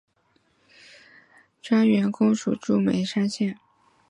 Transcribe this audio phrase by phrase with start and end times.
[1.61, 3.59] 专员公署驻眉山县。